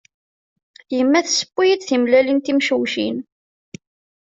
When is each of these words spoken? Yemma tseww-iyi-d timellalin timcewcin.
Yemma 0.95 1.19
tseww-iyi-d 1.25 1.83
timellalin 1.87 2.39
timcewcin. 2.39 3.17